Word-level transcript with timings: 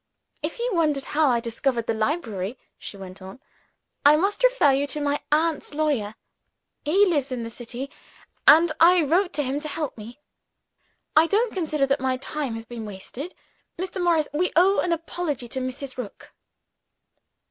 "If 0.41 0.57
you 0.57 0.71
wonder 0.73 0.99
how 0.99 1.27
I 1.29 1.39
discovered 1.39 1.85
the 1.85 1.93
library," 1.93 2.57
she 2.79 2.97
went 2.97 3.21
on, 3.21 3.39
"I 4.03 4.15
must 4.15 4.43
refer 4.43 4.71
you 4.73 4.87
to 4.87 4.99
my 4.99 5.21
aunt's 5.31 5.75
lawyer. 5.75 6.15
He 6.83 7.05
lives 7.05 7.31
in 7.31 7.43
the 7.43 7.51
City 7.51 7.87
and 8.47 8.71
I 8.79 9.03
wrote 9.03 9.31
to 9.33 9.43
him 9.43 9.59
to 9.59 9.67
help 9.67 9.95
me. 9.99 10.19
I 11.15 11.27
don't 11.27 11.53
consider 11.53 11.85
that 11.85 11.99
my 11.99 12.17
time 12.17 12.55
has 12.55 12.65
been 12.65 12.83
wasted. 12.83 13.35
Mr. 13.77 14.03
Morris, 14.03 14.27
we 14.33 14.51
owe 14.55 14.79
an 14.79 14.91
apology 14.91 15.47
to 15.49 15.59
Mrs. 15.59 15.97
Rook." 15.97 16.33